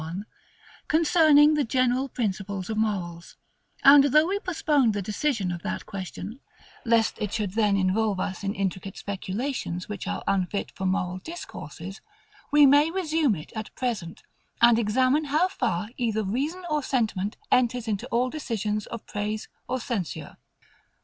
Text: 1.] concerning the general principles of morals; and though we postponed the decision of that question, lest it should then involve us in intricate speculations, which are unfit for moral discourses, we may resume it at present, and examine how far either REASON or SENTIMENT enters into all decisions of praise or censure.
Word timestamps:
1.] 0.01 0.25
concerning 0.87 1.53
the 1.53 1.63
general 1.63 2.09
principles 2.09 2.71
of 2.71 2.77
morals; 2.77 3.37
and 3.83 4.05
though 4.05 4.25
we 4.25 4.39
postponed 4.39 4.95
the 4.95 4.99
decision 5.03 5.51
of 5.51 5.61
that 5.61 5.85
question, 5.85 6.39
lest 6.85 7.19
it 7.19 7.31
should 7.31 7.51
then 7.51 7.77
involve 7.77 8.19
us 8.19 8.43
in 8.43 8.55
intricate 8.55 8.97
speculations, 8.97 9.87
which 9.87 10.07
are 10.07 10.23
unfit 10.25 10.71
for 10.71 10.87
moral 10.87 11.19
discourses, 11.19 12.01
we 12.51 12.65
may 12.65 12.89
resume 12.89 13.35
it 13.35 13.53
at 13.55 13.75
present, 13.75 14.23
and 14.59 14.79
examine 14.79 15.25
how 15.25 15.47
far 15.47 15.89
either 15.97 16.23
REASON 16.23 16.63
or 16.67 16.81
SENTIMENT 16.81 17.37
enters 17.51 17.87
into 17.87 18.07
all 18.07 18.31
decisions 18.31 18.87
of 18.87 19.05
praise 19.05 19.49
or 19.67 19.79
censure. 19.79 20.37